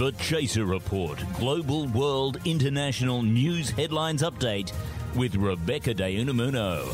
The 0.00 0.12
Chaser 0.12 0.64
Report 0.64 1.22
Global 1.38 1.86
World 1.88 2.38
International 2.46 3.20
News 3.20 3.68
Headlines 3.68 4.22
Update 4.22 4.72
with 5.14 5.34
Rebecca 5.34 5.92
De 5.92 6.16
Unamuno. 6.16 6.86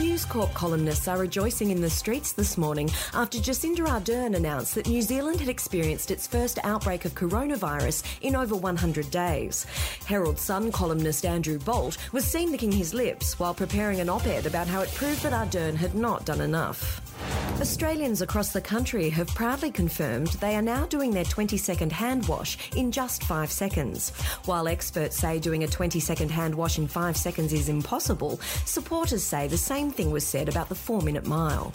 News 0.00 0.24
Corp 0.24 0.52
columnists 0.52 1.06
are 1.06 1.16
rejoicing 1.16 1.70
in 1.70 1.80
the 1.80 1.88
streets 1.88 2.32
this 2.32 2.58
morning 2.58 2.90
after 3.14 3.38
Jacinda 3.38 3.86
Ardern 3.86 4.34
announced 4.34 4.74
that 4.74 4.88
New 4.88 5.00
Zealand 5.00 5.38
had 5.38 5.48
experienced 5.48 6.10
its 6.10 6.26
first 6.26 6.58
outbreak 6.64 7.04
of 7.04 7.14
coronavirus 7.14 8.02
in 8.20 8.34
over 8.34 8.56
100 8.56 9.12
days. 9.12 9.64
Herald 10.06 10.40
Sun 10.40 10.72
columnist 10.72 11.24
Andrew 11.24 11.60
Bolt 11.60 11.98
was 12.10 12.24
seen 12.24 12.50
licking 12.50 12.72
his 12.72 12.94
lips 12.94 13.38
while 13.38 13.54
preparing 13.54 14.00
an 14.00 14.08
op 14.08 14.26
ed 14.26 14.44
about 14.46 14.66
how 14.66 14.80
it 14.80 14.92
proved 14.92 15.22
that 15.22 15.32
Ardern 15.32 15.76
had 15.76 15.94
not 15.94 16.24
done 16.24 16.40
enough. 16.40 17.00
Australians 17.60 18.22
across 18.22 18.52
the 18.52 18.60
country 18.60 19.08
have 19.10 19.28
proudly 19.28 19.70
confirmed 19.70 20.28
they 20.40 20.56
are 20.56 20.62
now 20.62 20.84
doing 20.86 21.12
their 21.12 21.24
20 21.24 21.56
second 21.56 21.92
hand 21.92 22.26
wash 22.26 22.58
in 22.76 22.90
just 22.90 23.22
five 23.24 23.52
seconds. 23.52 24.10
While 24.46 24.66
experts 24.66 25.16
say 25.16 25.38
doing 25.38 25.62
a 25.62 25.68
20 25.68 26.00
second 26.00 26.30
hand 26.30 26.54
wash 26.54 26.78
in 26.78 26.88
five 26.88 27.16
seconds 27.16 27.52
is 27.52 27.68
impossible, 27.68 28.40
supporters 28.64 29.22
say 29.22 29.46
the 29.46 29.56
same 29.56 29.90
thing 29.90 30.10
was 30.10 30.26
said 30.26 30.48
about 30.48 30.68
the 30.68 30.74
four 30.74 31.02
minute 31.02 31.26
mile. 31.26 31.72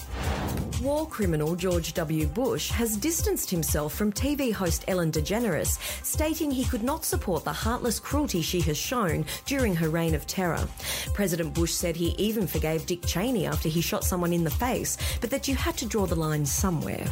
War 0.81 1.07
criminal 1.07 1.55
George 1.55 1.93
W. 1.93 2.27
Bush 2.27 2.69
has 2.69 2.97
distanced 2.97 3.49
himself 3.49 3.93
from 3.95 4.11
TV 4.11 4.53
host 4.53 4.85
Ellen 4.87 5.11
DeGeneres, 5.11 5.79
stating 6.05 6.51
he 6.51 6.65
could 6.65 6.83
not 6.83 7.03
support 7.03 7.43
the 7.43 7.53
heartless 7.53 7.99
cruelty 7.99 8.41
she 8.41 8.61
has 8.61 8.77
shown 8.77 9.25
during 9.45 9.75
her 9.75 9.89
reign 9.89 10.13
of 10.13 10.27
terror. 10.27 10.67
President 11.13 11.53
Bush 11.53 11.71
said 11.71 11.95
he 11.95 12.09
even 12.17 12.45
forgave 12.45 12.85
Dick 12.85 13.05
Cheney 13.05 13.47
after 13.47 13.69
he 13.69 13.81
shot 13.81 14.03
someone 14.03 14.33
in 14.33 14.43
the 14.43 14.51
face, 14.51 14.97
but 15.19 15.31
that 15.31 15.47
you 15.47 15.55
had 15.55 15.76
to 15.77 15.85
draw 15.85 16.05
the 16.05 16.15
line 16.15 16.45
somewhere. 16.45 17.05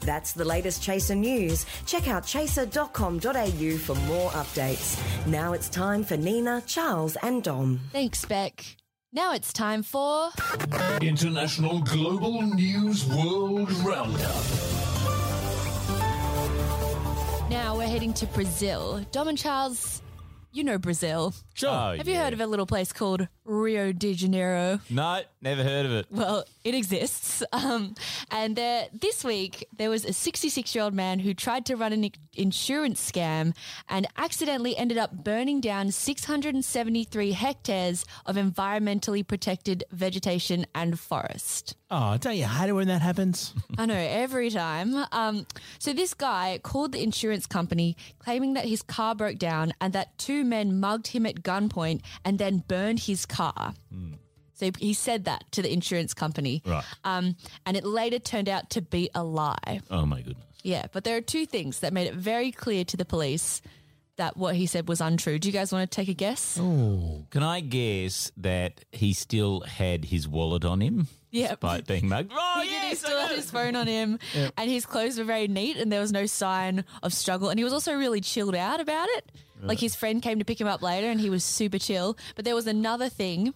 That's 0.00 0.32
the 0.32 0.44
latest 0.44 0.82
Chaser 0.82 1.14
news. 1.14 1.64
Check 1.86 2.08
out 2.08 2.26
chaser.com.au 2.26 3.76
for 3.78 3.94
more 4.06 4.30
updates. 4.32 4.98
Now 5.26 5.52
it's 5.54 5.68
time 5.68 6.04
for 6.04 6.16
Nina, 6.16 6.62
Charles, 6.66 7.16
and 7.22 7.42
Dom. 7.42 7.80
Thanks, 7.92 8.24
Beck. 8.24 8.64
Now 9.12 9.32
it's 9.32 9.52
time 9.52 9.82
for. 9.82 10.30
International 11.00 11.80
Global 11.82 12.42
News 12.42 13.06
World 13.06 13.70
Roundup. 13.84 14.44
Now 17.50 17.76
we're 17.76 17.86
heading 17.86 18.12
to 18.14 18.26
Brazil. 18.26 19.04
Dom 19.12 19.28
and 19.28 19.38
Charles, 19.38 20.02
you 20.52 20.64
know 20.64 20.78
Brazil. 20.78 21.32
Sure. 21.54 21.70
Oh, 21.70 21.94
Have 21.96 22.08
you 22.08 22.14
yeah. 22.14 22.24
heard 22.24 22.32
of 22.32 22.40
a 22.40 22.46
little 22.46 22.66
place 22.66 22.92
called 22.92 23.28
Rio 23.44 23.92
de 23.92 24.14
Janeiro? 24.14 24.80
No, 24.88 25.22
never 25.42 25.62
heard 25.62 25.86
of 25.86 25.92
it. 25.92 26.06
Well, 26.10 26.44
it 26.64 26.74
exists. 26.74 27.42
Um, 27.52 27.94
and 28.30 28.58
uh, 28.58 28.84
this 28.92 29.22
week, 29.24 29.68
there 29.76 29.90
was 29.90 30.04
a 30.04 30.12
66 30.12 30.74
year 30.74 30.84
old 30.84 30.94
man 30.94 31.18
who 31.18 31.34
tried 31.34 31.66
to 31.66 31.76
run 31.76 31.92
an 31.92 32.10
insurance 32.34 33.10
scam 33.10 33.54
and 33.88 34.06
accidentally 34.16 34.76
ended 34.76 34.98
up 34.98 35.24
burning 35.24 35.60
down 35.60 35.90
673 35.90 37.32
hectares 37.32 38.04
of 38.26 38.36
environmentally 38.36 39.26
protected 39.26 39.84
vegetation 39.90 40.66
and 40.74 40.98
forest. 40.98 41.76
Oh, 41.90 42.16
don't 42.16 42.36
you 42.36 42.46
hate 42.46 42.70
it 42.70 42.72
when 42.72 42.88
that 42.88 43.02
happens? 43.02 43.54
I 43.78 43.86
know, 43.86 43.94
every 43.94 44.50
time. 44.50 45.04
Um, 45.12 45.46
so 45.78 45.92
this 45.92 46.12
guy 46.14 46.58
called 46.62 46.92
the 46.92 47.02
insurance 47.02 47.46
company 47.46 47.96
claiming 48.18 48.54
that 48.54 48.64
his 48.64 48.82
car 48.82 49.14
broke 49.14 49.38
down 49.38 49.72
and 49.80 49.92
that 49.92 50.18
two 50.18 50.44
men 50.44 50.80
mugged 50.80 51.08
him 51.08 51.24
at 51.26 51.42
gunpoint 51.42 52.00
and 52.24 52.38
then 52.38 52.64
burned 52.66 53.00
his 53.00 53.26
car. 53.26 53.33
So 54.54 54.70
he 54.78 54.94
said 54.94 55.24
that 55.24 55.44
to 55.52 55.62
the 55.62 55.72
insurance 55.72 56.14
company. 56.14 56.62
Right. 56.64 56.84
Um, 57.02 57.36
and 57.66 57.76
it 57.76 57.84
later 57.84 58.18
turned 58.20 58.48
out 58.48 58.70
to 58.70 58.82
be 58.82 59.10
a 59.14 59.24
lie. 59.24 59.80
Oh, 59.90 60.06
my 60.06 60.22
goodness. 60.22 60.44
Yeah, 60.62 60.86
but 60.92 61.04
there 61.04 61.16
are 61.16 61.20
two 61.20 61.44
things 61.44 61.80
that 61.80 61.92
made 61.92 62.06
it 62.06 62.14
very 62.14 62.50
clear 62.52 62.84
to 62.84 62.96
the 62.96 63.04
police 63.04 63.60
that 64.16 64.36
what 64.36 64.54
he 64.54 64.66
said 64.66 64.88
was 64.88 65.00
untrue. 65.00 65.38
Do 65.40 65.48
you 65.48 65.52
guys 65.52 65.72
want 65.72 65.90
to 65.90 65.94
take 65.94 66.08
a 66.08 66.14
guess? 66.14 66.54
Can 66.56 67.42
I 67.42 67.60
guess 67.60 68.30
that 68.36 68.84
he 68.92 69.12
still 69.12 69.60
had 69.60 70.04
his 70.04 70.28
wallet 70.28 70.64
on 70.64 70.80
him? 70.80 71.08
Yeah. 71.32 71.48
Despite 71.48 71.86
being 71.88 72.08
mugged? 72.08 72.30
Oh, 72.36 72.60
he 72.62 72.68
did. 72.68 72.82
He 72.84 72.94
still 72.94 73.18
had 73.18 73.34
his 73.34 73.50
phone 73.50 73.74
on 73.74 73.88
him, 73.88 74.20
and 74.56 74.70
his 74.70 74.86
clothes 74.86 75.18
were 75.18 75.24
very 75.24 75.48
neat, 75.48 75.76
and 75.76 75.90
there 75.90 76.00
was 76.00 76.12
no 76.12 76.26
sign 76.26 76.84
of 77.02 77.12
struggle. 77.12 77.50
And 77.50 77.58
he 77.58 77.64
was 77.64 77.72
also 77.72 77.92
really 77.94 78.20
chilled 78.20 78.54
out 78.54 78.78
about 78.78 79.08
it. 79.10 79.32
Like 79.68 79.80
his 79.80 79.94
friend 79.94 80.22
came 80.22 80.38
to 80.38 80.44
pick 80.44 80.60
him 80.60 80.66
up 80.66 80.82
later, 80.82 81.08
and 81.10 81.20
he 81.20 81.30
was 81.30 81.44
super 81.44 81.78
chill. 81.78 82.16
But 82.36 82.44
there 82.44 82.54
was 82.54 82.66
another 82.66 83.08
thing. 83.08 83.54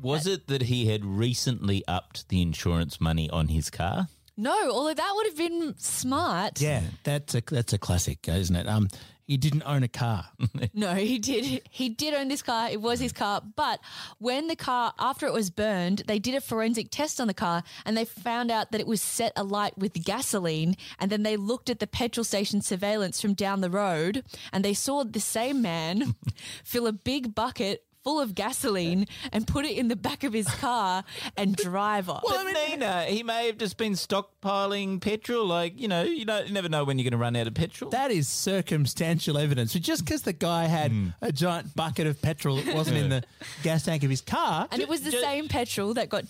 Was 0.00 0.26
it 0.26 0.46
that 0.46 0.62
he 0.62 0.86
had 0.86 1.04
recently 1.04 1.84
upped 1.86 2.28
the 2.28 2.40
insurance 2.40 3.00
money 3.00 3.28
on 3.30 3.48
his 3.48 3.68
car? 3.70 4.08
No, 4.36 4.70
although 4.70 4.94
that 4.94 5.12
would 5.14 5.26
have 5.26 5.36
been 5.36 5.74
smart. 5.78 6.60
Yeah, 6.60 6.82
that's 7.04 7.34
a 7.34 7.42
that's 7.42 7.72
a 7.72 7.78
classic, 7.78 8.28
isn't 8.28 8.56
it? 8.56 8.66
Um, 8.66 8.88
he 9.30 9.36
didn't 9.36 9.62
own 9.62 9.84
a 9.84 9.88
car. 9.88 10.26
No, 10.74 10.94
he 10.94 11.18
did. 11.18 11.62
He 11.70 11.88
did 11.88 12.14
own 12.14 12.28
this 12.28 12.42
car. 12.42 12.68
It 12.68 12.80
was 12.80 13.00
his 13.00 13.12
car. 13.12 13.42
But 13.54 13.80
when 14.18 14.48
the 14.48 14.56
car, 14.56 14.92
after 14.98 15.26
it 15.26 15.32
was 15.32 15.50
burned, 15.50 16.02
they 16.06 16.18
did 16.18 16.34
a 16.34 16.40
forensic 16.40 16.88
test 16.90 17.20
on 17.20 17.28
the 17.28 17.34
car 17.34 17.62
and 17.84 17.96
they 17.96 18.04
found 18.04 18.50
out 18.50 18.72
that 18.72 18.80
it 18.80 18.86
was 18.86 19.00
set 19.00 19.32
alight 19.36 19.76
with 19.78 19.92
gasoline. 20.04 20.76
And 20.98 21.10
then 21.10 21.22
they 21.22 21.36
looked 21.36 21.70
at 21.70 21.78
the 21.78 21.86
petrol 21.86 22.24
station 22.24 22.60
surveillance 22.62 23.20
from 23.20 23.34
down 23.34 23.60
the 23.60 23.70
road 23.70 24.24
and 24.52 24.64
they 24.64 24.74
saw 24.74 25.04
the 25.04 25.20
same 25.20 25.60
man 25.62 26.14
fill 26.64 26.86
a 26.86 26.92
big 26.92 27.34
bucket 27.34 27.84
full 28.02 28.20
of 28.20 28.34
gasoline 28.34 29.06
and 29.32 29.46
put 29.46 29.64
it 29.64 29.76
in 29.76 29.88
the 29.88 29.96
back 29.96 30.24
of 30.24 30.32
his 30.32 30.46
car 30.46 31.04
and 31.36 31.56
drive 31.56 32.08
off. 32.08 32.22
Well, 32.24 32.46
I 32.46 32.52
Nina, 32.70 33.04
he 33.04 33.22
may 33.22 33.46
have 33.46 33.58
just 33.58 33.76
been 33.76 33.92
stockpiling 33.92 35.00
petrol. 35.00 35.46
Like, 35.46 35.78
you 35.78 35.88
know, 35.88 36.02
you, 36.02 36.24
don't, 36.24 36.46
you 36.46 36.52
never 36.52 36.68
know 36.68 36.84
when 36.84 36.98
you're 36.98 37.04
going 37.04 37.12
to 37.12 37.18
run 37.18 37.36
out 37.36 37.46
of 37.46 37.54
petrol. 37.54 37.90
That 37.90 38.10
is 38.10 38.28
circumstantial 38.28 39.38
evidence. 39.38 39.72
So 39.72 39.78
just 39.78 40.04
because 40.04 40.22
the 40.22 40.32
guy 40.32 40.64
had 40.64 40.92
hmm. 40.92 41.08
a 41.20 41.32
giant 41.32 41.74
bucket 41.74 42.06
of 42.06 42.20
petrol 42.20 42.56
that 42.56 42.74
wasn't 42.74 42.98
in 42.98 43.10
the 43.10 43.24
gas 43.62 43.84
tank 43.84 44.02
of 44.02 44.10
his 44.10 44.20
car, 44.20 44.68
and 44.70 44.80
it 44.80 44.88
was 44.88 45.02
the 45.02 45.10
Ju- 45.10 45.20
same 45.20 45.48
petrol 45.48 45.94
that 45.94 46.08
got 46.08 46.24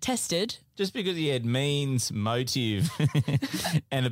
tested. 0.00 0.56
just 0.76 0.92
because 0.92 1.16
he 1.16 1.28
had 1.28 1.44
means, 1.44 2.12
motive, 2.12 2.90
and 3.90 4.06
a 4.06 4.10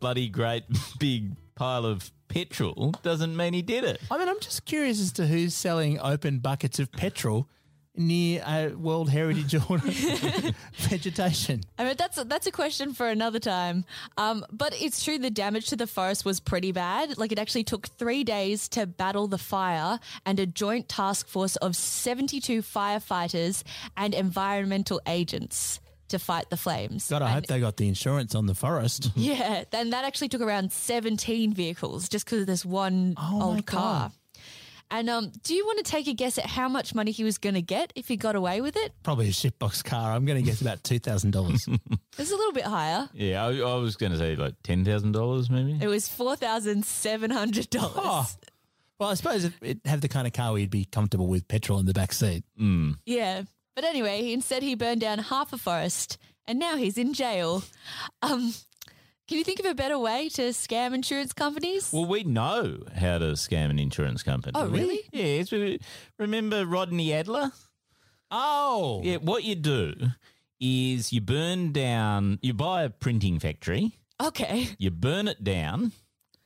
bloody 0.00 0.28
great 0.28 0.64
big 0.98 1.36
pile 1.54 1.84
of 1.84 2.10
petrol 2.30 2.92
doesn't 3.02 3.36
mean 3.36 3.52
he 3.52 3.60
did 3.62 3.84
it. 3.84 4.00
I 4.10 4.16
mean, 4.16 4.28
I'm 4.28 4.40
just 4.40 4.64
curious 4.64 5.00
as 5.00 5.12
to 5.12 5.26
who's 5.26 5.52
selling 5.54 6.00
open 6.00 6.38
buckets 6.38 6.78
of 6.78 6.90
petrol 6.92 7.48
near 7.96 8.42
a 8.46 8.68
World 8.68 9.10
Heritage 9.10 9.54
Order 9.68 9.90
vegetation. 10.74 11.62
I 11.76 11.84
mean, 11.84 11.96
that's 11.98 12.18
a, 12.18 12.24
that's 12.24 12.46
a 12.46 12.52
question 12.52 12.94
for 12.94 13.08
another 13.08 13.40
time. 13.40 13.84
Um, 14.16 14.44
but 14.50 14.80
it's 14.80 15.04
true 15.04 15.18
the 15.18 15.30
damage 15.30 15.66
to 15.68 15.76
the 15.76 15.86
forest 15.86 16.24
was 16.24 16.40
pretty 16.40 16.72
bad. 16.72 17.18
Like 17.18 17.32
it 17.32 17.38
actually 17.38 17.64
took 17.64 17.88
three 17.88 18.24
days 18.24 18.68
to 18.70 18.86
battle 18.86 19.26
the 19.26 19.38
fire, 19.38 19.98
and 20.24 20.38
a 20.38 20.46
joint 20.46 20.88
task 20.88 21.28
force 21.28 21.56
of 21.56 21.76
seventy-two 21.76 22.62
firefighters 22.62 23.64
and 23.96 24.14
environmental 24.14 25.00
agents 25.06 25.80
to 26.10 26.18
fight 26.18 26.48
the 26.50 26.56
flames. 26.56 27.08
God, 27.08 27.22
I 27.22 27.26
And- 27.26 27.34
hope 27.34 27.46
they 27.46 27.60
got 27.60 27.76
the 27.76 27.88
insurance 27.88 28.34
on 28.34 28.46
the 28.46 28.54
forest. 28.54 29.10
Yeah, 29.16 29.64
and 29.72 29.92
that 29.92 30.04
actually 30.04 30.28
took 30.28 30.40
around 30.42 30.72
seventeen 30.72 31.52
vehicles 31.54 32.08
just 32.08 32.24
because 32.24 32.40
of 32.42 32.46
this 32.46 32.64
one 32.64 33.14
Oh 33.16 33.42
old 33.42 33.66
car. 33.66 34.08
God. 34.08 34.12
And 34.92 35.08
um, 35.08 35.30
do 35.44 35.54
you 35.54 35.64
want 35.64 35.84
to 35.84 35.88
take 35.88 36.08
a 36.08 36.14
guess 36.14 36.36
at 36.36 36.46
how 36.46 36.68
much 36.68 36.96
money 36.96 37.12
he 37.12 37.22
was 37.22 37.38
going 37.38 37.54
to 37.54 37.62
get 37.62 37.92
if 37.94 38.08
he 38.08 38.16
got 38.16 38.34
away 38.34 38.60
with 38.60 38.76
it? 38.76 38.92
Probably 39.04 39.28
a 39.28 39.30
shitbox 39.30 39.84
car. 39.84 40.10
I'm 40.12 40.24
going 40.24 40.42
to 40.42 40.50
guess 40.50 40.60
about 40.60 40.82
$2,000. 40.82 41.78
It's 42.18 42.30
a 42.32 42.34
little 42.36 42.52
bit 42.52 42.64
higher. 42.64 43.08
Yeah, 43.14 43.44
I, 43.46 43.50
I 43.60 43.74
was 43.76 43.94
going 43.96 44.10
to 44.10 44.18
say 44.18 44.34
like 44.34 44.60
$10,000 44.64 45.48
maybe. 45.48 45.78
It 45.80 45.86
was 45.86 46.08
four 46.08 46.34
thousand 46.34 46.84
seven 46.84 47.30
hundred 47.30 47.70
dollars. 47.70 47.94
Oh. 47.96 48.28
well, 48.98 49.10
I 49.10 49.14
suppose 49.14 49.44
if 49.44 49.56
it 49.62 49.78
have 49.86 50.00
the 50.00 50.08
kind 50.08 50.26
of 50.26 50.32
car 50.32 50.50
where 50.50 50.60
you'd 50.60 50.70
be 50.70 50.84
comfortable 50.86 51.28
with 51.28 51.46
petrol 51.46 51.78
in 51.78 51.86
the 51.86 51.92
back 51.94 52.12
seat. 52.12 52.42
Yeah. 53.06 53.42
But 53.74 53.84
anyway, 53.84 54.32
instead 54.32 54.62
he 54.62 54.74
burned 54.74 55.00
down 55.00 55.18
half 55.18 55.52
a 55.52 55.58
forest 55.58 56.18
and 56.46 56.58
now 56.58 56.76
he's 56.76 56.98
in 56.98 57.12
jail. 57.14 57.62
Um, 58.22 58.52
can 59.28 59.38
you 59.38 59.44
think 59.44 59.60
of 59.60 59.66
a 59.66 59.74
better 59.74 59.98
way 59.98 60.28
to 60.30 60.42
scam 60.50 60.92
insurance 60.94 61.32
companies? 61.32 61.90
Well, 61.92 62.04
we 62.06 62.24
know 62.24 62.78
how 62.96 63.18
to 63.18 63.32
scam 63.34 63.70
an 63.70 63.78
insurance 63.78 64.22
company. 64.22 64.52
Oh, 64.56 64.66
really? 64.68 65.00
Yes. 65.12 65.50
we- 65.52 65.80
Remember 66.18 66.66
Rodney 66.66 67.12
Adler? 67.12 67.52
Oh, 68.30 69.00
Yeah, 69.04 69.16
what 69.16 69.44
you 69.44 69.54
do 69.54 69.94
is 70.60 71.12
you 71.12 71.20
burn 71.20 71.72
down, 71.72 72.38
you 72.42 72.52
buy 72.54 72.82
a 72.84 72.90
printing 72.90 73.38
factory, 73.38 73.92
Okay. 74.20 74.68
you 74.78 74.90
burn 74.90 75.26
it 75.28 75.42
down, 75.42 75.92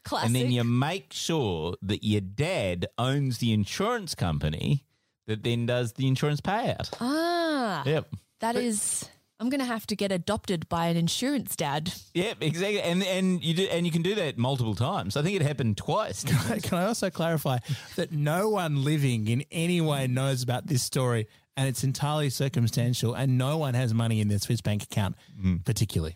Classic. 0.05 0.27
and 0.27 0.37
then 0.37 0.53
you 0.53 0.63
make 0.65 1.13
sure 1.13 1.75
that 1.83 2.05
your 2.05 2.21
dad 2.21 2.87
owns 2.97 3.39
the 3.39 3.53
insurance 3.53 4.15
company 4.15 4.85
that 5.27 5.43
then 5.43 5.67
does 5.67 5.93
the 5.95 6.07
insurance 6.09 6.41
payout. 6.41 6.93
ah, 7.01 7.83
Yep. 7.87 8.09
that 8.41 8.57
is. 8.57 9.09
I'm 9.41 9.51
going 9.51 9.59
to 9.61 9.67
have 9.67 9.85
to 9.89 9.97
get 9.97 10.13
adopted 10.13 10.69
by 10.69 10.87
an 10.87 10.97
insurance 10.97 11.57
dad. 11.57 11.93
Yep, 12.15 12.37
exactly. 12.41 12.81
And 12.81 13.03
and 13.03 13.43
you 13.43 13.53
do 13.53 13.65
and 13.65 13.85
you 13.85 13.91
can 13.91 14.01
do 14.03 14.15
that 14.15 14.39
multiple 14.39 14.77
times. 14.77 15.17
I 15.17 15.23
think 15.23 15.35
it 15.35 15.43
happened 15.43 15.77
twice. 15.77 16.23
Can 16.63 16.79
I 16.79 16.87
also 16.87 17.11
clarify 17.11 17.59
that 17.97 18.13
no 18.13 18.49
one 18.49 18.85
living 18.85 19.27
in 19.27 19.45
any 19.51 19.81
way 19.81 20.07
knows 20.07 20.43
about 20.45 20.69
this 20.69 20.85
story 20.85 21.27
and 21.57 21.69
it's 21.69 21.83
entirely 21.83 22.31
circumstantial 22.31 23.13
and 23.15 23.37
no 23.37 23.59
one 23.59 23.75
has 23.75 23.93
money 23.93 24.21
in 24.21 24.29
their 24.29 24.39
Swiss 24.39 24.61
bank 24.61 24.85
account, 24.85 25.17
particularly? 25.65 26.15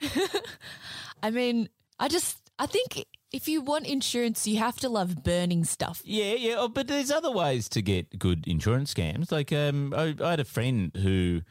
I 1.23 1.31
mean, 1.31 1.69
I 1.99 2.07
just, 2.09 2.39
I 2.59 2.67
think 2.67 3.05
if 3.33 3.49
you 3.49 3.61
want 3.61 3.87
insurance, 3.87 4.47
you 4.47 4.59
have 4.59 4.77
to 4.81 4.89
love 4.89 5.23
burning 5.23 5.65
stuff. 5.65 6.01
Yeah, 6.05 6.35
yeah. 6.35 6.55
Oh, 6.59 6.69
but 6.69 6.89
there's 6.89 7.11
other 7.11 7.31
ways 7.31 7.69
to 7.71 7.83
get 7.83 8.19
good 8.19 8.47
insurance 8.47 8.95
scams. 8.95 9.31
Like, 9.31 9.53
um, 9.53 9.93
I, 9.95 10.15
I 10.23 10.31
had 10.31 10.41
a 10.41 10.45
friend 10.45 10.91
who 10.97 11.43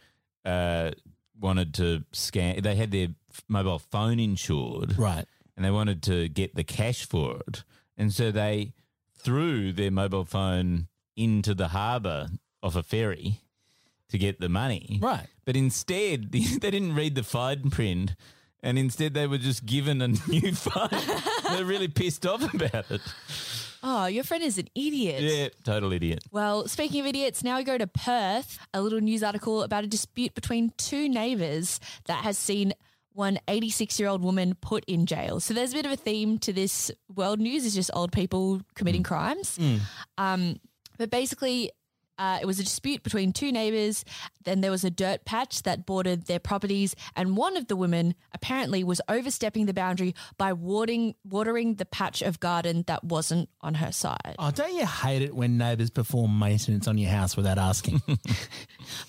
uh, 0.44 0.91
wanted 1.39 1.74
to 1.75 2.03
scam. 2.13 2.62
They 2.62 2.75
had 2.75 2.91
their 2.91 3.09
mobile 3.47 3.79
phone 3.79 4.19
insured, 4.19 4.97
right. 4.97 5.25
and 5.56 5.65
they 5.65 5.71
wanted 5.71 6.01
to 6.03 6.29
get 6.29 6.56
the 6.56 6.63
cash 6.63 7.06
for 7.06 7.41
it, 7.47 7.63
and 7.95 8.12
so 8.12 8.31
they 8.31 8.73
threw 9.15 9.71
their 9.71 9.91
mobile 9.91 10.25
phone 10.25 10.88
into 11.15 11.53
the 11.53 11.69
harbour 11.69 12.30
off 12.63 12.75
a 12.75 12.83
ferry 12.83 13.41
to 14.09 14.18
get 14.18 14.39
the 14.39 14.50
money. 14.50 15.00
Right. 15.01 15.27
But 15.45 15.56
instead, 15.56 16.31
they 16.31 16.39
didn't 16.39 16.95
read 16.95 17.15
the 17.15 17.23
fine 17.23 17.69
print. 17.69 18.15
And 18.67 18.77
instead, 18.77 19.13
they 19.13 19.27
were 19.27 19.37
just 19.37 19.65
given 19.65 20.01
a 20.01 20.07
new 20.27 20.51
phone. 20.53 20.89
They're 21.51 21.63
really 21.63 21.87
pissed 21.87 22.25
off 22.25 22.53
about 22.53 22.91
it. 22.91 22.99
Oh, 23.81 24.07
your 24.07 24.25
friend 24.25 24.43
is 24.43 24.57
an 24.57 24.67
idiot. 24.75 25.21
Yeah, 25.21 25.47
total 25.63 25.93
idiot. 25.93 26.19
Well, 26.31 26.67
speaking 26.67 26.99
of 26.99 27.07
idiots, 27.07 27.45
now 27.45 27.55
we 27.57 27.63
go 27.63 27.77
to 27.77 27.87
Perth. 27.87 28.59
A 28.73 28.81
little 28.81 28.99
news 28.99 29.23
article 29.23 29.63
about 29.63 29.85
a 29.85 29.87
dispute 29.87 30.35
between 30.35 30.73
two 30.75 31.07
neighbours 31.07 31.79
that 32.07 32.25
has 32.25 32.37
seen 32.37 32.73
one 33.13 33.39
86 33.47 33.97
year 34.01 34.09
old 34.09 34.21
woman 34.21 34.53
put 34.59 34.83
in 34.85 35.05
jail. 35.05 35.39
So 35.39 35.53
there's 35.53 35.71
a 35.71 35.75
bit 35.77 35.85
of 35.85 35.93
a 35.93 35.95
theme 35.95 36.37
to 36.39 36.51
this 36.51 36.91
world 37.15 37.39
news 37.39 37.63
is 37.63 37.73
just 37.73 37.89
old 37.93 38.11
people 38.11 38.61
committing 38.75 39.01
crimes. 39.03 39.57
Um, 40.17 40.59
but 40.97 41.09
basically, 41.09 41.71
uh, 42.17 42.39
it 42.41 42.45
was 42.45 42.59
a 42.59 42.63
dispute 42.63 43.03
between 43.03 43.33
two 43.33 43.51
neighbours. 43.51 44.03
Then 44.43 44.61
there 44.61 44.71
was 44.71 44.83
a 44.83 44.89
dirt 44.89 45.25
patch 45.25 45.63
that 45.63 45.85
bordered 45.85 46.25
their 46.25 46.39
properties, 46.39 46.95
and 47.15 47.35
one 47.37 47.57
of 47.57 47.67
the 47.67 47.75
women 47.75 48.15
apparently 48.33 48.83
was 48.83 49.01
overstepping 49.09 49.65
the 49.65 49.73
boundary 49.73 50.15
by 50.37 50.53
watering 50.53 51.15
watering 51.23 51.75
the 51.75 51.85
patch 51.85 52.21
of 52.21 52.39
garden 52.39 52.83
that 52.87 53.03
wasn't 53.03 53.49
on 53.61 53.75
her 53.75 53.91
side. 53.91 54.35
Oh, 54.39 54.51
don't 54.51 54.73
you 54.73 54.85
hate 54.85 55.21
it 55.21 55.35
when 55.35 55.57
neighbours 55.57 55.89
perform 55.89 56.39
maintenance 56.39 56.87
on 56.87 56.97
your 56.97 57.11
house 57.11 57.35
without 57.35 57.57
asking? 57.57 58.01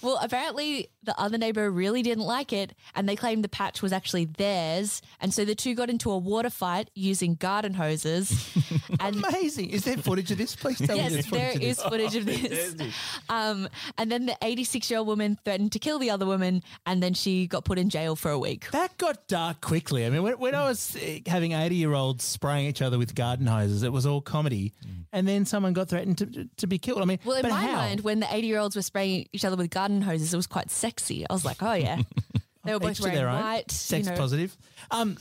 Well, 0.02 0.18
apparently 0.22 0.90
the 1.02 1.18
other 1.20 1.38
neighbor 1.38 1.70
really 1.70 2.02
didn't 2.02 2.24
like 2.24 2.52
it 2.52 2.74
and 2.94 3.08
they 3.08 3.16
claimed 3.16 3.44
the 3.44 3.48
patch 3.48 3.82
was 3.82 3.92
actually 3.92 4.24
theirs. 4.26 5.02
And 5.20 5.32
so 5.32 5.44
the 5.44 5.54
two 5.54 5.74
got 5.74 5.90
into 5.90 6.10
a 6.10 6.18
water 6.18 6.50
fight 6.50 6.90
using 6.94 7.34
garden 7.34 7.74
hoses. 7.74 8.56
and 9.00 9.16
Amazing. 9.24 9.70
Is 9.70 9.84
there 9.84 9.96
footage 9.96 10.30
of 10.30 10.38
this? 10.38 10.56
Please 10.56 10.78
tell 10.78 10.96
me 10.96 11.02
yes, 11.02 11.12
there's 11.12 11.26
footage 11.26 11.38
there 11.40 11.52
of 11.54 11.60
this. 11.60 11.82
footage 11.82 12.16
of 12.16 12.26
this. 12.78 12.96
Um, 13.28 13.68
and 13.96 14.10
then 14.10 14.26
the 14.26 14.36
86 14.42 14.90
year 14.90 14.98
old 14.98 15.08
woman 15.08 15.38
threatened 15.44 15.72
to 15.72 15.78
kill 15.78 15.98
the 15.98 16.10
other 16.10 16.26
woman 16.26 16.62
and 16.86 17.02
then 17.02 17.14
she 17.14 17.46
got 17.46 17.64
put 17.64 17.78
in 17.78 17.88
jail 17.90 18.16
for 18.16 18.30
a 18.30 18.38
week. 18.38 18.70
That 18.70 18.96
got 18.98 19.26
dark 19.28 19.60
quickly. 19.60 20.06
I 20.06 20.10
mean, 20.10 20.22
when, 20.22 20.34
when 20.38 20.54
I 20.54 20.68
was 20.68 20.96
uh, 20.96 21.18
having 21.26 21.52
80 21.52 21.74
year 21.74 21.92
olds 21.94 22.24
spraying 22.24 22.66
each 22.66 22.82
other 22.82 22.98
with 22.98 23.14
garden 23.14 23.46
hoses, 23.46 23.82
it 23.82 23.92
was 23.92 24.06
all 24.06 24.20
comedy. 24.20 24.72
And 25.12 25.26
then 25.26 25.44
someone 25.46 25.72
got 25.72 25.88
threatened 25.88 26.18
to, 26.18 26.48
to 26.58 26.66
be 26.66 26.78
killed. 26.78 27.00
I 27.00 27.04
mean, 27.04 27.18
Well, 27.24 27.36
in 27.36 27.42
but 27.42 27.50
my 27.50 27.62
how? 27.62 27.72
mind, 27.76 28.00
when 28.02 28.20
the 28.20 28.26
80 28.34 28.46
year 28.46 28.58
olds 28.58 28.76
were 28.76 28.82
spraying 28.82 29.26
each 29.32 29.44
other 29.44 29.56
with 29.56 29.70
garden 29.70 30.02
hoses, 30.02 30.32
it 30.34 30.36
was 30.36 30.46
quite 30.46 30.70
sexy. 30.70 31.24
I 31.28 31.32
was 31.32 31.44
like, 31.44 31.62
oh, 31.62 31.72
yeah. 31.74 32.02
They 32.64 32.74
were 32.74 32.80
both 32.80 32.90
Each 32.90 32.96
to 32.98 33.02
wearing 33.04 33.16
their 33.16 33.28
own. 33.30 33.40
white. 33.42 33.70
sex 33.70 34.06
you 34.06 34.12
know. 34.12 34.18
positive. 34.18 34.54
Um, 34.90 35.16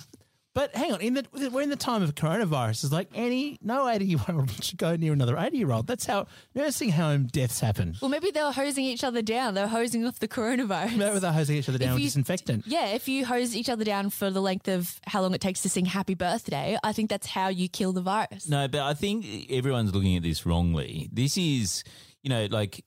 but 0.57 0.75
hang 0.75 0.91
on, 0.91 1.01
in 1.01 1.13
the 1.13 1.23
we're 1.53 1.61
in 1.61 1.69
the 1.69 1.75
time 1.75 2.01
of 2.01 2.15
coronavirus. 2.15 2.83
It's 2.85 2.91
like 2.91 3.09
any 3.13 3.59
no 3.61 3.87
eighty 3.87 4.05
year 4.05 4.17
old 4.29 4.49
should 4.63 4.79
go 4.79 4.95
near 4.95 5.13
another 5.13 5.37
eighty 5.37 5.57
year 5.59 5.71
old. 5.71 5.85
That's 5.85 6.07
how 6.07 6.25
nursing 6.55 6.89
home 6.89 7.27
deaths 7.27 7.59
happen. 7.59 7.95
Well, 8.01 8.09
maybe 8.09 8.31
they 8.31 8.41
were 8.41 8.51
hosing 8.51 8.83
each 8.83 9.03
other 9.03 9.21
down. 9.21 9.53
They 9.53 9.61
were 9.61 9.67
hosing 9.67 10.03
off 10.07 10.17
the 10.17 10.27
coronavirus. 10.27 10.93
Remember 10.93 11.19
they're 11.19 11.31
hosing 11.31 11.57
each 11.57 11.69
other 11.69 11.77
down 11.77 11.89
If 11.89 11.93
with 11.93 12.01
you- 12.01 12.07
disinfectant. 12.07 12.65
Yeah, 12.65 12.87
if 12.87 13.07
you 13.07 13.23
hose 13.25 13.55
each 13.55 13.69
other 13.69 13.83
down 13.85 14.09
for 14.09 14.31
the 14.31 14.41
length 14.41 14.67
of 14.67 14.99
how 15.05 15.21
long 15.21 15.35
it 15.35 15.41
takes 15.41 15.61
to 15.61 15.69
sing 15.69 15.85
happy 15.85 16.15
birthday, 16.15 16.75
I 16.83 16.91
think 16.91 17.11
that's 17.11 17.27
how 17.27 17.49
you 17.49 17.69
kill 17.69 17.93
the 17.93 18.01
virus. 18.01 18.49
No, 18.49 18.67
but 18.67 18.81
I 18.81 18.95
think 18.95 19.27
everyone's 19.51 19.93
looking 19.93 20.15
at 20.17 20.23
this 20.23 20.43
wrongly. 20.43 21.07
This 21.13 21.37
is, 21.37 21.83
you 22.23 22.31
know, 22.31 22.47
like, 22.49 22.83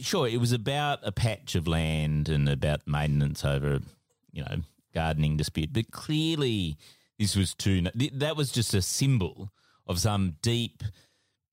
sure, 0.00 0.26
it 0.26 0.40
was 0.40 0.50
about 0.50 0.98
a 1.04 1.12
patch 1.12 1.54
of 1.54 1.68
land 1.68 2.28
and 2.28 2.48
about 2.48 2.80
maintenance 2.88 3.44
over, 3.44 3.78
you 4.32 4.42
know, 4.42 4.56
gardening 4.94 5.36
dispute, 5.36 5.72
but 5.72 5.90
clearly 5.90 6.76
this 7.18 7.36
was 7.36 7.54
too, 7.54 7.82
that 8.12 8.36
was 8.36 8.50
just 8.50 8.74
a 8.74 8.82
symbol 8.82 9.50
of 9.86 9.98
some 9.98 10.36
deep 10.42 10.82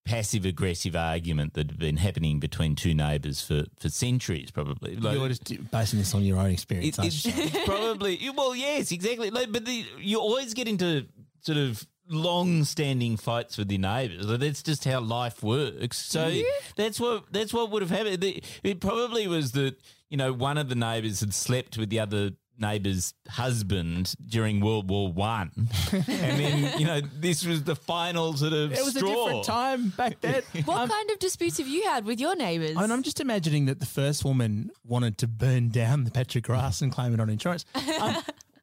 passive 0.06 0.46
aggressive 0.46 0.96
argument 0.96 1.54
that 1.54 1.70
had 1.70 1.80
been 1.80 1.98
happening 1.98 2.40
between 2.40 2.76
two 2.76 2.94
neighbours 2.94 3.42
for, 3.42 3.66
for 3.78 3.90
centuries, 3.90 4.52
probably. 4.52 4.96
Like- 4.96 5.18
You're 5.18 5.28
just 5.28 5.72
basing 5.72 6.00
this 6.00 6.16
on 6.16 6.24
your 6.24 6.40
own 6.40 6.52
experience. 6.52 6.98
it, 6.98 7.00
aren't 7.00 7.14
it's, 7.14 7.26
you? 7.26 7.34
it's 7.36 7.66
probably 7.66 8.30
well, 8.36 8.56
yes, 8.56 8.92
exactly. 8.92 9.30
Like, 9.30 9.52
but 9.52 9.66
the, 9.66 9.86
you 10.00 10.20
always 10.20 10.54
get 10.54 10.68
into 10.68 11.08
sort 11.42 11.58
of 11.58 11.86
long-standing 12.10 13.18
fights 13.18 13.58
with 13.58 13.70
your 13.70 13.82
neighbours. 13.82 14.26
Like, 14.26 14.40
that's 14.40 14.64
just 14.64 14.86
how 14.86 15.02
life 15.02 15.44
works. 15.44 15.98
So 15.98 16.34
that's 16.76 17.00
what 17.00 17.26
that's 17.32 17.54
what 17.54 17.70
would 17.72 17.82
have 17.82 17.92
happened. 17.92 18.24
It 18.64 18.80
probably 18.80 19.28
was 19.28 19.52
that 19.54 19.76
you 20.10 20.16
know 20.18 20.32
one 20.32 20.58
of 20.58 20.70
the 20.70 20.76
neighbours 20.76 21.20
had 21.20 21.34
slept 21.34 21.78
with 21.78 21.90
the 21.90 22.00
other 22.00 22.32
neighbour's 22.60 23.14
husband 23.30 24.14
during 24.26 24.60
World 24.62 24.90
War 24.90 25.12
One, 25.12 25.52
and 25.92 26.04
then 26.06 26.80
you 26.80 26.86
know 26.88 27.02
this 27.20 27.46
was 27.46 27.64
the 27.64 27.76
final 27.76 28.34
sort 28.34 28.54
of 28.54 28.72
It 28.74 28.84
was 28.84 28.96
straw. 28.96 29.10
a 29.10 29.16
different 29.26 29.44
time 29.46 29.90
back 29.90 30.20
then. 30.22 30.44
What 30.66 30.90
kind 30.90 31.12
of 31.12 31.20
disputes 31.20 31.58
have 31.58 31.68
you 31.68 31.84
had 31.86 32.06
with 32.06 32.20
your 32.20 32.36
neighbours? 32.36 32.76
And 32.78 32.92
I'm 32.92 33.04
just 33.04 33.20
imagining 33.20 33.66
that 33.66 33.80
the 33.80 33.86
first 33.86 34.26
woman 34.26 34.72
wanted 34.84 35.18
to 35.20 35.28
burn 35.28 35.70
down 35.70 36.04
the 36.04 36.12
patch 36.12 36.36
of 36.36 36.44
grass 36.44 36.82
and 36.82 36.92
claim 36.92 37.14
it 37.14 37.20
on 37.20 37.30
insurance. 37.30 37.66
Um, 38.00 38.18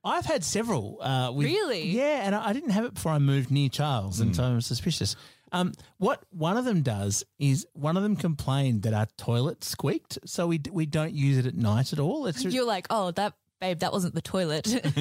I've 0.07 0.27
had 0.27 0.45
several. 0.45 0.99
Uh, 1.01 1.33
with, 1.33 1.47
Really? 1.47 1.89
Yeah, 1.89 2.27
and 2.27 2.35
I, 2.35 2.49
I 2.49 2.53
didn't 2.53 2.71
have 2.71 2.85
it 2.85 2.93
before 2.95 3.13
I 3.13 3.19
moved 3.19 3.51
near 3.51 3.71
Charles, 3.71 4.21
and 4.21 4.37
so 4.37 4.43
I'm 4.45 4.61
suspicious. 4.61 5.17
Um, 5.51 5.73
what 5.97 6.23
one 6.31 6.57
of 6.59 6.65
them 6.67 6.83
does 6.83 7.25
is 7.39 7.67
one 7.73 7.97
of 7.97 8.03
them 8.03 8.15
complained 8.17 8.83
that 8.83 8.93
our 8.93 9.07
toilet 9.17 9.65
squeaked, 9.65 10.19
so 10.27 10.47
we 10.47 10.59
d- 10.59 10.71
we 10.71 10.85
don't 10.85 11.15
use 11.15 11.39
it 11.39 11.47
at 11.47 11.55
night 11.55 11.93
at 11.95 11.99
all. 11.99 12.27
It's 12.27 12.45
You're 12.45 12.67
like, 12.67 12.87
oh, 12.91 13.13
that 13.13 13.33
babe, 13.69 13.79
that 13.81 13.93
wasn't 13.93 14.15
the 14.15 14.23
toilet. 14.23 14.65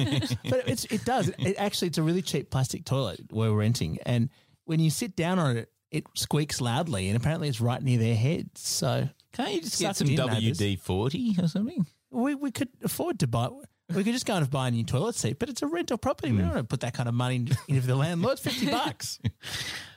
but 0.50 0.68
it's, 0.68 0.84
it 0.86 1.04
does. 1.04 1.30
It, 1.38 1.56
actually, 1.58 1.88
it's 1.88 1.98
a 1.98 2.02
really 2.02 2.22
cheap 2.22 2.50
plastic 2.50 2.84
toilet 2.84 3.20
we're 3.30 3.52
renting, 3.52 3.98
and 4.06 4.30
when 4.64 4.80
you 4.80 4.90
sit 4.90 5.16
down 5.16 5.38
on 5.38 5.56
it, 5.56 5.70
it 5.90 6.04
squeaks 6.14 6.60
loudly, 6.60 7.08
and 7.08 7.16
apparently 7.16 7.48
it's 7.48 7.60
right 7.60 7.82
near 7.82 7.98
their 7.98 8.16
heads. 8.16 8.60
So 8.60 9.08
Can't 9.32 9.52
you 9.52 9.60
just 9.60 9.80
get 9.80 9.96
some 9.96 10.08
it 10.08 10.18
in, 10.18 10.26
neighbours. 10.26 10.58
WD 10.58 10.78
forty 10.80 11.36
or 11.40 11.48
something? 11.48 11.86
we, 12.14 12.34
we 12.34 12.50
could 12.50 12.68
afford 12.82 13.18
to 13.20 13.26
buy. 13.26 13.48
We 13.94 14.02
could 14.02 14.14
just 14.14 14.26
go 14.26 14.36
and 14.36 14.50
buy 14.50 14.68
a 14.68 14.70
new 14.70 14.84
toilet 14.84 15.14
seat, 15.14 15.38
but 15.38 15.50
it's 15.50 15.62
a 15.62 15.66
rental 15.66 15.98
property. 15.98 16.30
We 16.30 16.38
hmm. 16.38 16.44
don't 16.44 16.54
want 16.54 16.64
to 16.64 16.68
put 16.68 16.80
that 16.80 16.94
kind 16.94 17.08
of 17.08 17.14
money 17.14 17.36
in- 17.36 17.48
into 17.68 17.86
the 17.86 17.96
landlord. 17.96 18.34
It's 18.34 18.42
fifty 18.42 18.70
bucks. 18.70 19.20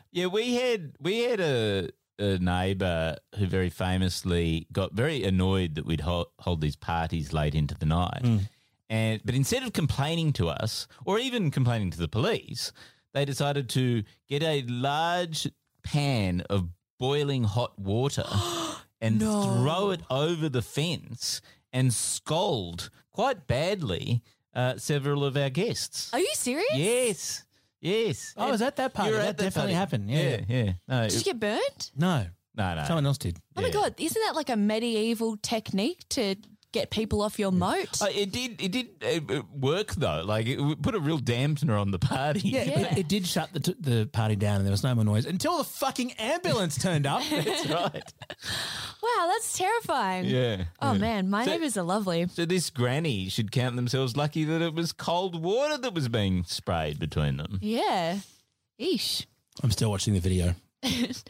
Yeah, 0.09 0.27
we 0.27 0.55
had 0.55 0.93
we 0.99 1.19
had 1.19 1.39
a, 1.39 1.89
a 2.17 2.39
neighbour 2.39 3.17
who 3.37 3.45
very 3.45 3.69
famously 3.69 4.65
got 4.71 4.93
very 4.93 5.23
annoyed 5.23 5.75
that 5.75 5.85
we'd 5.85 6.01
hold, 6.01 6.27
hold 6.39 6.61
these 6.61 6.77
parties 6.77 7.33
late 7.33 7.53
into 7.53 7.75
the 7.75 7.85
night, 7.85 8.21
hmm. 8.23 8.37
And 8.89 9.21
but 9.25 9.35
instead 9.35 9.63
of 9.63 9.73
complaining 9.73 10.33
to 10.33 10.49
us 10.49 10.87
or 11.05 11.19
even 11.19 11.51
complaining 11.51 11.91
to 11.91 11.97
the 11.97 12.07
police, 12.07 12.71
they 13.13 13.25
decided 13.25 13.69
to 13.69 14.03
get 14.27 14.43
a 14.43 14.63
large 14.67 15.47
pan 15.83 16.41
of 16.49 16.69
boiling 16.99 17.43
hot 17.43 17.77
water 17.79 18.25
and 19.01 19.19
throw 19.19 19.91
it 19.91 20.01
over 20.09 20.49
the 20.49 20.61
fence 20.61 21.41
and 21.71 21.93
scold 21.93 22.89
quite 23.11 23.47
badly 23.47 24.21
uh, 24.55 24.77
several 24.77 25.23
of 25.23 25.37
our 25.37 25.49
guests. 25.49 26.09
Are 26.13 26.19
you 26.19 26.31
serious? 26.33 26.65
Yes. 26.73 27.43
Yes. 27.79 28.33
Oh, 28.35 28.51
is 28.53 28.59
that 28.59 28.75
that 28.77 28.93
party? 28.93 29.11
You 29.11 29.15
were 29.17 29.21
That 29.21 29.29
at 29.29 29.37
definitely 29.37 29.73
happened, 29.73 30.09
yeah. 30.09 30.39
yeah, 30.47 30.63
yeah. 30.63 30.71
No, 30.87 31.07
Did 31.07 31.17
you 31.19 31.23
get 31.23 31.39
burned? 31.39 31.91
No, 31.95 32.25
no, 32.55 32.75
no. 32.75 32.83
someone 32.85 33.05
else 33.05 33.19
did. 33.19 33.37
Oh 33.55 33.61
my 33.61 33.69
god, 33.69 33.93
isn't 33.99 34.19
that 34.25 34.35
like 34.35 34.49
a 34.49 34.55
medieval 34.55 35.37
technique 35.37 36.03
to 36.09 36.35
get 36.73 36.89
people 36.91 37.21
off 37.21 37.39
your 37.39 37.51
moat. 37.51 38.01
Uh, 38.01 38.07
it 38.13 38.31
did. 38.31 38.61
It 38.61 38.71
did 38.71 39.31
uh, 39.31 39.41
work 39.53 39.95
though. 39.95 40.23
Like 40.25 40.47
it 40.47 40.57
w- 40.57 40.75
put 40.75 40.95
a 40.95 40.99
real 40.99 41.19
dampener 41.19 41.79
on 41.79 41.91
the 41.91 41.99
party. 41.99 42.41
Yeah, 42.49 42.63
Yeah. 42.63 42.79
It, 42.91 42.97
it 42.99 43.07
did 43.07 43.25
shut 43.25 43.51
the, 43.53 43.59
t- 43.59 43.75
the 43.79 44.05
party 44.11 44.35
down 44.35 44.57
and 44.57 44.65
there 44.65 44.71
was 44.71 44.83
no 44.83 44.93
more 44.95 45.03
noise 45.05 45.25
until 45.25 45.57
the 45.57 45.63
fucking 45.63 46.11
ambulance 46.13 46.77
turned 46.77 47.05
up. 47.07 47.21
that's 47.29 47.65
right. 47.69 48.03
Wow, 49.03 49.27
that's 49.31 49.57
terrifying. 49.57 50.25
Yeah. 50.25 50.65
Oh 50.81 50.93
yeah. 50.93 50.97
man, 50.97 51.29
my 51.29 51.45
So- 51.45 51.51
neighbors 51.51 51.77
are 51.77 51.83
lovely. 51.83 52.27
So 52.33 52.45
this 52.45 52.69
granny 52.69 53.29
should 53.29 53.51
count 53.51 53.75
themselves 53.75 54.17
lucky 54.17 54.43
that 54.45 54.61
it 54.61 54.73
was 54.73 54.91
cold 54.91 55.41
water 55.41 55.77
that 55.77 55.93
was 55.93 56.09
being 56.09 56.43
sprayed 56.43 56.99
between 56.99 57.37
them. 57.37 57.59
Yeah. 57.61 58.19
Eesh. 58.79 59.25
I'm 59.63 59.71
still 59.71 59.89
watching 59.89 60.13
the 60.13 60.19
video. 60.19 60.53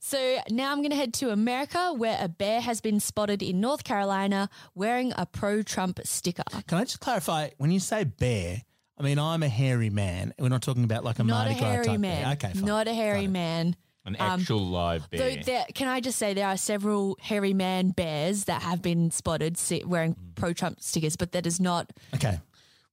So 0.00 0.38
now 0.50 0.72
I'm 0.72 0.78
going 0.78 0.90
to 0.90 0.96
head 0.96 1.14
to 1.14 1.30
America 1.30 1.92
where 1.96 2.18
a 2.20 2.28
bear 2.28 2.60
has 2.60 2.80
been 2.80 3.00
spotted 3.00 3.42
in 3.42 3.60
North 3.60 3.84
Carolina 3.84 4.50
wearing 4.74 5.12
a 5.16 5.24
pro 5.26 5.62
Trump 5.62 6.00
sticker. 6.04 6.42
Can 6.66 6.78
I 6.78 6.84
just 6.84 7.00
clarify? 7.00 7.50
When 7.56 7.70
you 7.70 7.80
say 7.80 8.04
bear, 8.04 8.62
I 8.98 9.02
mean 9.02 9.18
I'm 9.18 9.42
a 9.42 9.48
hairy 9.48 9.90
man. 9.90 10.34
We're 10.38 10.48
not 10.48 10.62
talking 10.62 10.84
about 10.84 11.04
like 11.04 11.18
a 11.18 11.24
Not 11.24 11.46
a 11.46 11.50
Mardi 11.50 11.60
Gras 11.60 11.70
hairy 11.70 11.84
type 11.86 12.00
man. 12.00 12.22
bear. 12.24 12.32
Okay, 12.32 12.52
fine. 12.58 12.64
Not 12.64 12.88
a 12.88 12.94
hairy 12.94 13.20
Got 13.20 13.24
it. 13.24 13.30
man. 13.30 13.76
An 14.04 14.16
Um, 14.18 14.40
actual 14.40 14.66
live 14.66 15.06
Though 15.12 15.18
bear. 15.18 15.42
there, 15.44 15.66
can 15.74 15.86
I 15.86 16.00
just 16.00 16.18
say 16.18 16.34
there 16.34 16.48
are 16.48 16.56
several 16.56 17.16
hairy 17.20 17.54
man 17.54 17.90
bears 17.90 18.44
that 18.44 18.60
have 18.62 18.82
been 18.82 19.12
spotted 19.12 19.56
wearing 19.86 20.16
pro 20.34 20.52
Trump 20.52 20.80
stickers, 20.80 21.14
but 21.16 21.30
that 21.32 21.46
is 21.46 21.60
not. 21.60 21.92
Okay. 22.14 22.38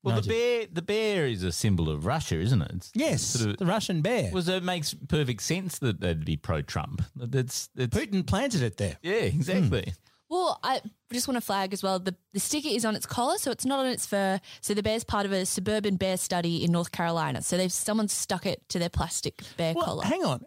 Well, 0.03 0.21
the 0.21 0.27
bear, 0.27 0.65
the 0.71 0.81
bear 0.81 1.25
is 1.27 1.43
a 1.43 1.51
symbol 1.51 1.89
of 1.89 2.05
Russia, 2.05 2.35
isn't 2.39 2.61
it? 2.61 2.71
It's 2.75 2.91
Yes, 2.95 3.21
sort 3.23 3.49
of- 3.51 3.57
the 3.57 3.65
Russian 3.65 4.01
bear. 4.01 4.29
well, 4.33 4.41
so 4.43 4.53
it 4.55 4.63
makes 4.63 4.93
perfect 4.93 5.41
sense 5.41 5.79
that 5.79 5.99
they'd 5.99 6.23
be 6.25 6.37
pro-Trump. 6.37 7.01
That's, 7.15 7.69
that's 7.75 7.95
Putin 7.97 8.25
planted 8.25 8.61
it 8.61 8.77
there. 8.77 8.97
yeah, 9.01 9.27
hmm. 9.29 9.37
exactly. 9.37 9.93
Well, 10.29 10.59
I 10.63 10.81
just 11.11 11.27
want 11.27 11.37
to 11.37 11.41
flag 11.41 11.73
as 11.73 11.81
well 11.81 11.97
the, 11.99 12.15
the 12.33 12.39
sticker 12.39 12.67
is 12.69 12.85
on 12.85 12.95
its 12.95 13.07
collar, 13.07 13.39
so 13.39 13.49
it's 13.49 13.65
not 13.65 13.79
on 13.79 13.87
its 13.87 14.05
fur. 14.05 14.39
So 14.61 14.75
the 14.75 14.83
bear's 14.83 15.03
part 15.03 15.25
of 15.25 15.31
a 15.31 15.43
suburban 15.43 15.95
bear 15.95 16.17
study 16.17 16.63
in 16.63 16.71
North 16.71 16.91
Carolina. 16.91 17.41
So 17.41 17.57
they've 17.57 17.71
someone 17.71 18.07
stuck 18.09 18.45
it 18.45 18.61
to 18.69 18.77
their 18.77 18.89
plastic 18.89 19.41
bear 19.57 19.73
Well, 19.73 19.85
collar. 19.85 20.03
hang 20.05 20.23
on. 20.23 20.45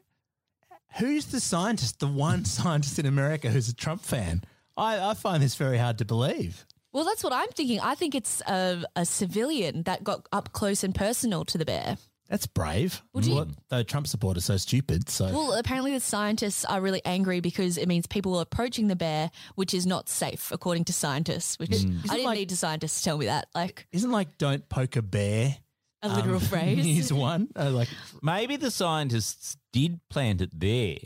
Who's 0.98 1.26
the 1.26 1.40
scientist, 1.40 1.98
the 1.98 2.06
one 2.06 2.44
scientist 2.46 2.98
in 3.00 3.06
America 3.06 3.50
who's 3.50 3.68
a 3.68 3.74
Trump 3.74 4.02
fan? 4.02 4.44
I, 4.76 5.10
I 5.10 5.14
find 5.14 5.42
this 5.42 5.56
very 5.56 5.78
hard 5.78 5.98
to 5.98 6.04
believe. 6.04 6.64
Well, 6.92 7.04
that's 7.04 7.24
what 7.24 7.32
I'm 7.32 7.48
thinking. 7.48 7.80
I 7.80 7.94
think 7.94 8.14
it's 8.14 8.40
a, 8.42 8.84
a 8.96 9.04
civilian 9.06 9.82
that 9.84 10.04
got 10.04 10.26
up 10.32 10.52
close 10.52 10.84
and 10.84 10.94
personal 10.94 11.44
to 11.46 11.58
the 11.58 11.64
bear. 11.64 11.96
That's 12.28 12.46
brave. 12.46 13.02
Would 13.12 13.26
you- 13.26 13.34
Well, 13.34 13.48
though 13.68 13.82
Trump 13.82 14.06
supporters 14.06 14.44
are 14.44 14.54
so 14.54 14.56
stupid. 14.58 15.10
So 15.10 15.26
Well, 15.26 15.52
apparently 15.52 15.92
the 15.92 16.00
scientists 16.00 16.64
are 16.64 16.80
really 16.80 17.02
angry 17.04 17.40
because 17.40 17.76
it 17.76 17.88
means 17.88 18.06
people 18.06 18.36
are 18.38 18.42
approaching 18.42 18.88
the 18.88 18.96
bear, 18.96 19.30
which 19.54 19.74
is 19.74 19.86
not 19.86 20.08
safe, 20.08 20.50
according 20.50 20.84
to 20.84 20.92
scientists. 20.94 21.58
Which 21.58 21.72
I 21.74 21.76
didn't 22.14 22.24
like- 22.24 22.38
need 22.38 22.48
to 22.50 22.56
scientists 22.56 22.98
to 23.00 23.04
tell 23.04 23.18
me 23.18 23.26
that. 23.26 23.48
Like 23.54 23.86
isn't 23.92 24.10
like 24.10 24.38
don't 24.38 24.66
poke 24.68 24.96
a 24.96 25.02
bear 25.02 25.56
a 26.02 26.08
literal 26.08 26.36
um, 26.36 26.40
phrase. 26.52 26.86
Use 26.86 27.12
one. 27.12 27.48
Uh, 27.54 27.70
like 27.70 27.88
Maybe 28.22 28.56
the 28.56 28.70
scientists 28.70 29.56
did 29.72 30.00
plant 30.08 30.40
it 30.40 30.58
there 30.58 30.96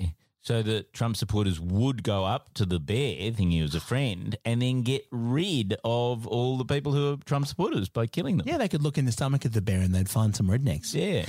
so 0.46 0.62
that 0.62 0.92
Trump 0.92 1.16
supporters 1.16 1.58
would 1.58 2.04
go 2.04 2.24
up 2.24 2.54
to 2.54 2.64
the 2.64 2.78
bear, 2.78 3.16
thinking 3.16 3.50
he 3.50 3.62
was 3.62 3.74
a 3.74 3.80
friend, 3.80 4.36
and 4.44 4.62
then 4.62 4.82
get 4.82 5.04
rid 5.10 5.74
of 5.82 6.24
all 6.24 6.56
the 6.56 6.64
people 6.64 6.92
who 6.92 7.14
are 7.14 7.16
Trump 7.24 7.48
supporters 7.48 7.88
by 7.88 8.06
killing 8.06 8.36
them. 8.36 8.46
yeah, 8.46 8.56
they 8.56 8.68
could 8.68 8.82
look 8.82 8.96
in 8.96 9.06
the 9.06 9.12
stomach 9.12 9.44
of 9.44 9.52
the 9.52 9.60
bear 9.60 9.80
and 9.80 9.92
they'd 9.92 10.08
find 10.08 10.36
some 10.36 10.46
rednecks. 10.46 10.94
Yeah. 10.94 11.26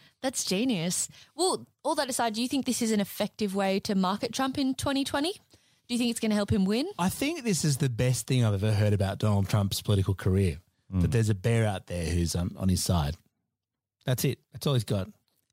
That's 0.22 0.44
genius. 0.44 1.08
Well, 1.34 1.66
all 1.82 1.94
that 1.94 2.10
aside, 2.10 2.34
do 2.34 2.42
you 2.42 2.48
think 2.48 2.66
this 2.66 2.82
is 2.82 2.92
an 2.92 3.00
effective 3.00 3.54
way 3.54 3.80
to 3.80 3.94
market 3.94 4.34
Trump 4.34 4.58
in 4.58 4.74
2020? 4.74 5.32
Do 5.32 5.94
you 5.94 5.96
think 5.98 6.10
it's 6.10 6.20
going 6.20 6.30
to 6.30 6.36
help 6.36 6.52
him 6.52 6.66
win? 6.66 6.86
I 6.98 7.08
think 7.08 7.44
this 7.44 7.64
is 7.64 7.78
the 7.78 7.88
best 7.88 8.26
thing 8.26 8.44
I've 8.44 8.52
ever 8.62 8.74
heard 8.74 8.92
about 8.92 9.18
Donald 9.18 9.48
Trump's 9.48 9.80
political 9.80 10.14
career. 10.14 10.58
That 10.92 11.12
there's 11.12 11.28
a 11.28 11.34
bear 11.36 11.66
out 11.66 11.86
there 11.86 12.04
who's 12.04 12.34
um, 12.34 12.56
on 12.58 12.68
his 12.68 12.82
side. 12.82 13.16
That's 14.06 14.24
it. 14.24 14.40
That's 14.52 14.66
all 14.66 14.74
he's 14.74 14.82
got. 14.82 15.08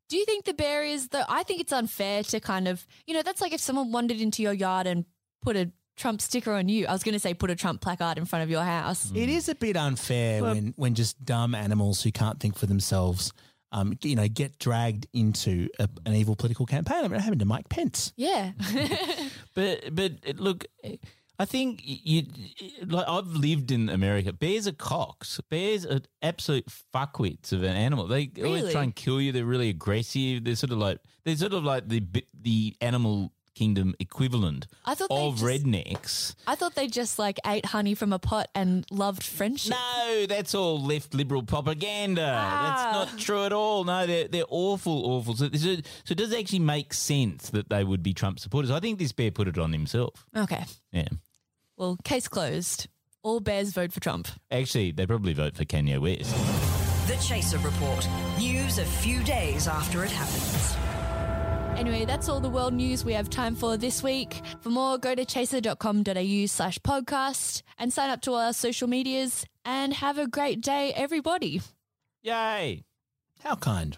Do 0.10 0.18
you 0.18 0.26
think 0.26 0.46
the 0.46 0.54
bear 0.54 0.84
is 0.84 1.10
though? 1.10 1.24
I 1.28 1.44
think 1.44 1.60
it's 1.60 1.74
unfair 1.74 2.24
to 2.24 2.40
kind 2.40 2.68
of, 2.68 2.86
you 3.06 3.14
know, 3.14 3.22
that's 3.22 3.42
like 3.42 3.54
if 3.54 3.60
someone 3.60 3.92
wandered 3.92 4.20
into 4.20 4.42
your 4.42 4.54
yard 4.54 4.88
and 4.88 5.06
put 5.42 5.56
a 5.56 5.72
Trump 5.98 6.22
sticker 6.22 6.54
on 6.54 6.70
you. 6.70 6.86
I 6.86 6.94
was 6.94 7.04
going 7.04 7.14
to 7.14 7.20
say 7.20 7.34
put 7.34 7.50
a 7.50 7.56
Trump 7.56 7.82
placard 7.82 8.18
in 8.18 8.26
front 8.26 8.44
of 8.44 8.50
your 8.50 8.64
house. 8.64 9.12
It 9.16 9.30
is 9.30 9.50
a 9.50 9.56
bit 9.56 9.76
unfair 9.76 10.44
when, 10.44 10.74
when 10.78 10.94
just 10.94 11.24
dumb 11.26 11.56
animals 11.56 12.04
who 12.04 12.12
can't 12.12 12.40
think 12.40 12.56
for 12.56 12.68
themselves, 12.68 13.34
um, 13.72 13.98
you 14.04 14.16
know, 14.16 14.28
get 14.28 14.60
dragged 14.60 15.08
into 15.12 15.68
a, 15.80 15.90
an 16.06 16.14
evil 16.14 16.36
political 16.36 16.68
campaign. 16.68 17.00
I 17.00 17.08
mean, 17.08 17.16
it 17.16 17.22
happened 17.22 17.40
to 17.40 17.46
Mike 17.46 17.68
Pence. 17.70 18.14
Yeah. 18.16 18.52
But 19.56 19.96
but 19.96 20.12
look, 20.36 20.66
I 21.40 21.46
think 21.46 21.82
you 21.86 22.24
like 22.86 23.06
I've 23.08 23.28
lived 23.28 23.72
in 23.72 23.90
America. 23.90 24.34
Bears 24.34 24.68
are 24.68 24.72
cocks. 24.72 25.40
Bears 25.50 25.86
are 25.86 26.00
absolute 26.22 26.66
fuckwits 26.94 27.52
of 27.52 27.62
an 27.64 27.76
animal. 27.76 28.08
They 28.08 28.32
always 28.44 28.72
try 28.72 28.84
and 28.84 28.96
kill 28.96 29.22
you. 29.22 29.32
They're 29.32 29.46
really 29.46 29.70
aggressive. 29.70 30.44
They're 30.44 30.56
sort 30.56 30.72
of 30.72 30.80
like 30.80 31.00
they're 31.26 31.36
sort 31.36 31.54
of 31.54 31.64
like 31.64 31.88
the 31.88 32.04
the 32.42 32.76
animal 32.82 33.32
kingdom 33.54 33.96
equivalent 34.00 34.68
I 34.86 34.94
thought 34.94 35.10
of 35.10 35.38
just- 35.40 35.44
rednecks. 35.44 36.36
I 36.46 36.54
thought 36.54 36.76
they 36.76 36.88
just 36.88 37.18
like 37.18 37.40
ate 37.46 37.66
honey 37.66 37.96
from 37.96 38.14
a 38.14 38.20
pot 38.20 38.50
and 38.54 38.86
loved 38.92 39.24
friendship. 39.24 39.72
No, 39.72 40.26
that's 40.28 40.54
all 40.54 40.80
left 40.80 41.16
liberal 41.16 41.42
propaganda. 41.42 42.34
Ah. 42.36 42.62
That's 43.04 43.12
not 43.14 43.20
true 43.20 43.46
at 43.46 43.54
all. 43.54 43.84
No, 43.84 44.06
they're 44.06 44.28
they're 44.28 44.46
awful, 44.50 45.06
awful. 45.06 45.36
So, 45.36 45.50
so, 45.54 45.76
so 46.04 46.16
does 46.16 46.34
actually 46.34 46.60
make 46.60 46.94
sense 46.94 47.50
that 47.52 47.70
they 47.70 47.84
would 47.84 48.04
be 48.04 48.14
Trump 48.14 48.40
supporters? 48.40 48.70
I 48.72 48.80
think 48.80 49.00
this 49.00 49.12
bear 49.12 49.32
put 49.32 49.48
it 49.48 49.58
on 49.58 49.74
himself. 49.74 50.26
Okay. 50.36 50.64
Yeah. 50.92 51.08
Well, 51.78 51.98
case 52.04 52.28
closed. 52.28 52.88
All 53.24 53.40
bears 53.40 53.72
vote 53.72 53.92
for 53.92 54.00
Trump. 54.00 54.28
Actually, 54.50 54.92
they 54.92 55.06
probably 55.06 55.34
vote 55.34 55.56
for 55.56 55.66
Kanye 55.66 56.00
West. 56.00 56.36
The 57.08 57.16
Chaser 57.24 57.58
Report. 57.60 58.08
News 58.40 58.80
a 58.80 58.86
few 58.86 59.24
days 59.24 59.68
after 59.68 60.04
it 60.04 60.12
happens. 60.12 60.76
Anyway, 61.80 62.06
that's 62.06 62.28
all 62.28 62.40
the 62.40 62.50
world 62.50 62.74
news 62.74 63.06
we 63.06 63.14
have 63.14 63.30
time 63.30 63.56
for 63.56 63.78
this 63.78 64.02
week. 64.02 64.42
For 64.62 64.70
more, 64.70 64.98
go 64.98 65.14
to 65.14 65.24
chaser.com.au 65.24 66.46
slash 66.48 66.80
podcast 66.80 67.62
and 67.78 67.94
sign 67.94 68.10
up 68.10 68.22
to 68.22 68.32
all 68.32 68.40
our 68.40 68.54
social 68.54 68.88
medias 68.88 69.46
and 69.64 69.94
have 69.94 70.18
a 70.18 70.28
great 70.28 70.62
day, 70.62 70.92
everybody. 70.96 71.62
Yay! 72.24 72.84
How 73.44 73.56
kind. 73.56 73.98